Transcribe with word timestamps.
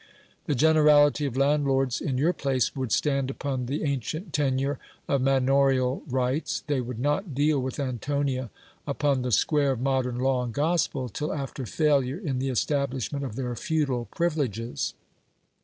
The 0.47 0.55
generality 0.55 1.27
of 1.27 1.37
landlords, 1.37 2.01
in 2.01 2.17
your 2.17 2.33
place, 2.33 2.75
would 2.75 2.91
stand 2.91 3.29
upon 3.29 3.67
the 3.67 3.83
ancient 3.83 4.33
tenure 4.33 4.79
of 5.07 5.21
manorial 5.21 6.01
rights: 6.09 6.63
they 6.65 6.81
would 6.81 6.97
not 6.97 7.35
deal 7.35 7.59
with 7.61 7.79
Antonia 7.79 8.49
upon 8.87 9.21
the 9.21 9.31
square 9.31 9.73
of 9.73 9.79
modern 9.79 10.17
law 10.17 10.43
and 10.43 10.53
gospel, 10.55 11.07
till 11.07 11.31
after 11.31 11.67
failure 11.67 12.17
in 12.17 12.39
the 12.39 12.49
establishment 12.49 13.23
of 13.23 13.35
their 13.35 13.55
feudal 13.55 14.05
privileges. 14.05 14.95